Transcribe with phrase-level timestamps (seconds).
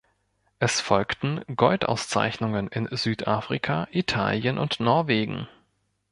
[0.57, 5.47] Es folgten Goldauszeichnungen in Südafrika, Italien und Norwegen.